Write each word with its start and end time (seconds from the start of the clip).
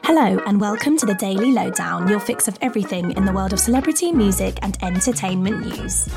Hello, 0.00 0.42
and 0.46 0.60
welcome 0.60 0.96
to 0.96 1.06
the 1.06 1.14
Daily 1.14 1.52
Lowdown, 1.52 2.08
your 2.08 2.18
fix 2.18 2.48
of 2.48 2.58
everything 2.60 3.12
in 3.12 3.24
the 3.24 3.32
world 3.32 3.52
of 3.52 3.60
celebrity, 3.60 4.10
music, 4.10 4.58
and 4.62 4.76
entertainment 4.82 5.64
news. 5.64 6.08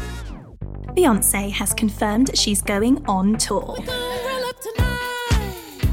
Beyonce 0.96 1.52
has 1.52 1.74
confirmed 1.74 2.36
she's 2.36 2.62
going 2.62 3.06
on 3.06 3.36
tour. 3.36 3.78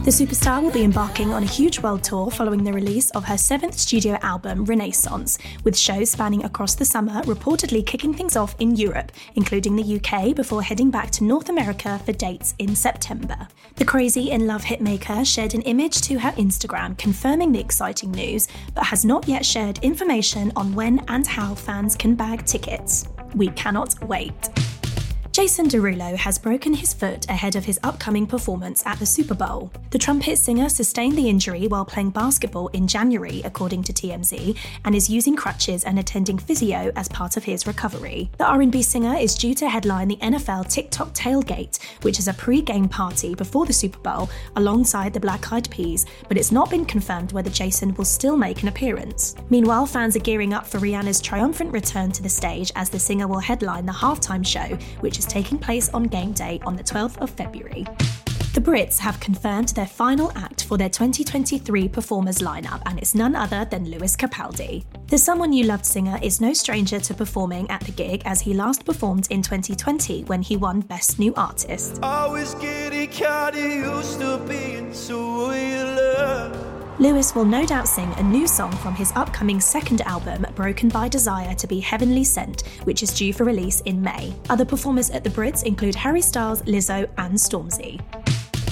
The 0.04 0.10
superstar 0.10 0.60
will 0.60 0.72
be 0.72 0.82
embarking 0.82 1.32
on 1.32 1.44
a 1.44 1.46
huge 1.46 1.78
world 1.78 2.02
tour 2.02 2.28
following 2.28 2.64
the 2.64 2.72
release 2.72 3.10
of 3.10 3.24
her 3.24 3.38
seventh 3.38 3.78
studio 3.78 4.18
album, 4.22 4.64
Renaissance, 4.64 5.38
with 5.62 5.78
shows 5.78 6.10
spanning 6.10 6.42
across 6.42 6.74
the 6.74 6.84
summer, 6.84 7.22
reportedly 7.22 7.86
kicking 7.86 8.12
things 8.12 8.34
off 8.34 8.56
in 8.58 8.74
Europe, 8.74 9.12
including 9.36 9.76
the 9.76 10.00
UK, 10.00 10.34
before 10.34 10.60
heading 10.60 10.90
back 10.90 11.12
to 11.12 11.22
North 11.22 11.50
America 11.50 12.00
for 12.04 12.10
dates 12.10 12.56
in 12.58 12.74
September. 12.74 13.46
The 13.76 13.84
Crazy 13.84 14.32
in 14.32 14.48
Love 14.48 14.64
hitmaker 14.64 15.24
shared 15.24 15.54
an 15.54 15.62
image 15.62 16.00
to 16.00 16.18
her 16.18 16.32
Instagram 16.32 16.98
confirming 16.98 17.52
the 17.52 17.60
exciting 17.60 18.10
news, 18.10 18.48
but 18.74 18.82
has 18.82 19.04
not 19.04 19.28
yet 19.28 19.46
shared 19.46 19.78
information 19.84 20.50
on 20.56 20.74
when 20.74 20.98
and 21.06 21.24
how 21.28 21.54
fans 21.54 21.94
can 21.94 22.16
bag 22.16 22.44
tickets. 22.44 23.06
We 23.36 23.50
cannot 23.50 24.02
wait. 24.08 24.50
Jason 25.42 25.68
Derulo 25.68 26.14
has 26.14 26.38
broken 26.38 26.72
his 26.72 26.94
foot 26.94 27.28
ahead 27.28 27.56
of 27.56 27.64
his 27.64 27.80
upcoming 27.82 28.28
performance 28.28 28.86
at 28.86 29.00
the 29.00 29.04
Super 29.04 29.34
Bowl. 29.34 29.72
The 29.90 29.98
trumpet 29.98 30.38
singer 30.38 30.68
sustained 30.68 31.18
the 31.18 31.28
injury 31.28 31.66
while 31.66 31.84
playing 31.84 32.10
basketball 32.10 32.68
in 32.68 32.86
January, 32.86 33.42
according 33.44 33.82
to 33.82 33.92
TMZ, 33.92 34.56
and 34.84 34.94
is 34.94 35.10
using 35.10 35.34
crutches 35.34 35.82
and 35.82 35.98
attending 35.98 36.38
physio 36.38 36.92
as 36.94 37.08
part 37.08 37.36
of 37.36 37.42
his 37.42 37.66
recovery. 37.66 38.30
The 38.38 38.44
R&B 38.44 38.82
singer 38.82 39.16
is 39.16 39.34
due 39.34 39.52
to 39.56 39.68
headline 39.68 40.06
the 40.06 40.16
NFL 40.18 40.70
TikTok 40.72 41.12
Tailgate, 41.12 41.82
which 42.02 42.20
is 42.20 42.28
a 42.28 42.34
pre-game 42.34 42.88
party 42.88 43.34
before 43.34 43.66
the 43.66 43.72
Super 43.72 43.98
Bowl 43.98 44.30
alongside 44.54 45.12
the 45.12 45.18
Black 45.18 45.52
Eyed 45.52 45.68
Peas, 45.72 46.06
but 46.28 46.38
it's 46.38 46.52
not 46.52 46.70
been 46.70 46.84
confirmed 46.84 47.32
whether 47.32 47.50
Jason 47.50 47.94
will 47.94 48.04
still 48.04 48.36
make 48.36 48.62
an 48.62 48.68
appearance. 48.68 49.34
Meanwhile, 49.50 49.86
fans 49.86 50.14
are 50.14 50.20
gearing 50.20 50.54
up 50.54 50.68
for 50.68 50.78
Rihanna's 50.78 51.20
triumphant 51.20 51.72
return 51.72 52.12
to 52.12 52.22
the 52.22 52.28
stage 52.28 52.70
as 52.76 52.88
the 52.88 53.00
singer 53.00 53.26
will 53.26 53.40
headline 53.40 53.86
the 53.86 53.92
halftime 53.92 54.46
show, 54.46 54.78
which 55.00 55.18
is 55.18 55.31
taking 55.32 55.58
place 55.58 55.88
on 55.94 56.02
game 56.02 56.32
day 56.32 56.60
on 56.66 56.76
the 56.76 56.82
12th 56.82 57.16
of 57.22 57.30
February. 57.30 57.86
The 58.52 58.60
Brits 58.60 58.98
have 58.98 59.18
confirmed 59.18 59.68
their 59.70 59.86
final 59.86 60.30
act 60.36 60.64
for 60.64 60.76
their 60.76 60.90
2023 60.90 61.88
performers 61.88 62.40
lineup, 62.40 62.82
and 62.84 62.98
it's 62.98 63.14
none 63.14 63.34
other 63.34 63.64
than 63.64 63.90
Lewis 63.90 64.14
Capaldi. 64.14 64.84
The 65.06 65.16
Someone 65.16 65.54
You 65.54 65.64
Loved 65.64 65.86
singer 65.86 66.18
is 66.22 66.38
no 66.38 66.52
stranger 66.52 67.00
to 67.00 67.14
performing 67.14 67.70
at 67.70 67.80
the 67.80 67.92
gig 67.92 68.20
as 68.26 68.42
he 68.42 68.52
last 68.52 68.84
performed 68.84 69.26
in 69.30 69.40
2020 69.40 70.24
when 70.24 70.42
he 70.42 70.58
won 70.58 70.80
Best 70.82 71.18
New 71.18 71.32
Artist. 71.34 71.98
Lewis 76.98 77.34
will 77.34 77.46
no 77.46 77.64
doubt 77.64 77.88
sing 77.88 78.12
a 78.18 78.22
new 78.22 78.46
song 78.46 78.70
from 78.70 78.94
his 78.94 79.12
upcoming 79.16 79.60
second 79.60 80.02
album, 80.02 80.46
Broken 80.54 80.90
by 80.90 81.08
Desire 81.08 81.54
to 81.54 81.66
be 81.66 81.80
Heavenly 81.80 82.22
Sent, 82.22 82.62
which 82.84 83.02
is 83.02 83.14
due 83.14 83.32
for 83.32 83.44
release 83.44 83.80
in 83.82 84.02
May. 84.02 84.34
Other 84.50 84.66
performers 84.66 85.08
at 85.10 85.24
the 85.24 85.30
Brits 85.30 85.64
include 85.64 85.94
Harry 85.94 86.20
Styles, 86.20 86.60
Lizzo, 86.62 87.08
and 87.16 87.34
Stormzy. 87.34 87.98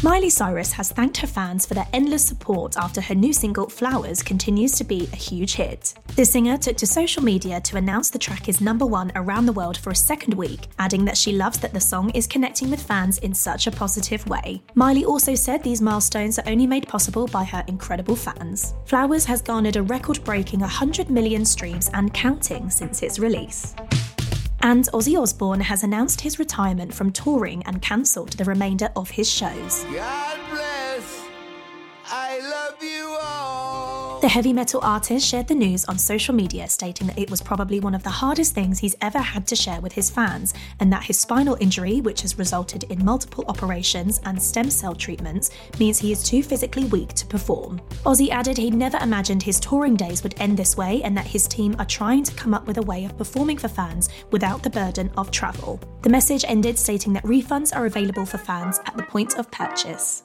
Miley 0.03 0.31
Cyrus 0.31 0.73
has 0.73 0.91
thanked 0.91 1.19
her 1.19 1.27
fans 1.27 1.67
for 1.67 1.75
their 1.75 1.87
endless 1.93 2.25
support 2.25 2.79
after 2.79 3.03
her 3.03 3.15
new 3.15 3.35
single 3.35 3.69
Flowers 3.69 4.23
continues 4.23 4.73
to 4.73 4.85
be 4.85 5.07
a 5.13 5.17
huge 5.17 5.53
hit. 5.53 5.93
The 6.17 6.25
singer 6.25 6.57
took 6.57 6.79
to 6.79 6.87
social 6.87 7.23
media 7.23 7.61
to 7.61 7.77
announce 7.77 8.09
the 8.09 8.19
track 8.19 8.49
is 8.49 8.63
number 8.63 8.87
one 8.87 9.13
around 9.15 9.45
the 9.45 9.53
world 9.53 9.77
for 9.77 9.91
a 9.91 9.95
second 9.95 10.33
week, 10.33 10.69
adding 10.79 11.05
that 11.05 11.19
she 11.19 11.33
loves 11.33 11.59
that 11.59 11.75
the 11.75 11.81
song 11.81 12.09
is 12.11 12.27
connecting 12.27 12.71
with 12.71 12.83
fans 12.83 13.19
in 13.19 13.35
such 13.35 13.67
a 13.67 13.71
positive 13.71 14.27
way. 14.27 14.63
Miley 14.75 15.05
also 15.05 15.35
said 15.35 15.63
these 15.63 15.83
milestones 15.83 16.39
are 16.39 16.49
only 16.49 16.67
made 16.67 16.89
possible 16.89 17.27
by 17.27 17.45
her 17.45 17.63
incredible 17.67 18.17
fans. 18.17 18.73
Flowers 18.87 19.27
has 19.27 19.43
garnered 19.43 19.77
a 19.77 19.83
record 19.83 20.25
breaking 20.25 20.61
100 20.61 21.11
million 21.11 21.45
streams 21.45 21.91
and 21.93 22.15
counting 22.15 22.71
since 22.71 23.03
its 23.03 23.19
release. 23.19 23.75
And 24.63 24.85
Ozzy 24.93 25.21
Osbourne 25.21 25.61
has 25.61 25.83
announced 25.83 26.21
his 26.21 26.39
retirement 26.39 26.93
from 26.93 27.13
touring 27.13 27.63
and 27.65 27.81
cancelled 27.81 28.33
the 28.33 28.45
remainder 28.45 28.91
of 28.95 29.11
his 29.11 29.29
shows. 29.29 29.85
The 34.21 34.29
heavy 34.29 34.53
metal 34.53 34.83
artist 34.83 35.27
shared 35.27 35.49
the 35.49 35.55
news 35.55 35.87
on 35.87 35.97
social 35.97 36.35
media, 36.35 36.69
stating 36.69 37.07
that 37.07 37.19
it 37.19 37.31
was 37.31 37.41
probably 37.41 37.81
one 37.81 37.95
of 37.95 38.03
the 38.03 38.11
hardest 38.11 38.55
things 38.55 38.79
he's 38.79 38.95
ever 39.01 39.19
had 39.19 39.47
to 39.47 39.57
share 39.57 39.81
with 39.81 39.93
his 39.93 40.11
fans, 40.11 40.53
and 40.79 40.93
that 40.93 41.05
his 41.05 41.19
spinal 41.19 41.57
injury, 41.59 42.03
which 42.03 42.21
has 42.21 42.39
resulted 42.39 42.85
in 42.85 43.03
multiple 43.03 43.47
operations 43.49 44.21
and 44.27 44.41
stem 44.41 44.69
cell 44.69 44.95
treatments, 44.95 45.51
means 45.79 45.99
he 45.99 46.13
is 46.13 46.23
too 46.23 46.43
physically 46.43 46.85
weak 46.85 47.15
to 47.15 47.25
perform. 47.25 47.81
Ozzy 48.05 48.29
added 48.29 48.59
he'd 48.59 48.75
never 48.75 48.99
imagined 48.99 49.43
his 49.43 49.59
touring 49.59 49.97
days 49.97 50.23
would 50.23 50.39
end 50.39 50.59
this 50.59 50.77
way, 50.77 51.03
and 51.03 51.17
that 51.17 51.27
his 51.27 51.49
team 51.49 51.75
are 51.79 51.87
trying 51.87 52.23
to 52.23 52.35
come 52.35 52.53
up 52.53 52.67
with 52.67 52.77
a 52.77 52.83
way 52.83 53.07
of 53.07 53.17
performing 53.17 53.57
for 53.57 53.69
fans 53.69 54.11
without 54.33 54.63
the 54.63 54.69
burden 54.69 55.11
of 55.17 55.31
travel. 55.31 55.81
The 56.03 56.11
message 56.11 56.45
ended 56.47 56.79
stating 56.79 57.15
that 57.15 57.25
refunds 57.25 57.75
are 57.75 57.87
available 57.87 58.27
for 58.27 58.37
fans 58.37 58.81
at 58.85 58.99
the 58.99 59.03
point 59.03 59.39
of 59.39 59.51
purchase. 59.51 60.25